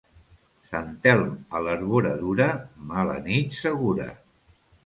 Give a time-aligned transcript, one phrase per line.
[0.69, 2.49] Sant Elm a l'arboradura,
[2.93, 4.13] mala nit segura.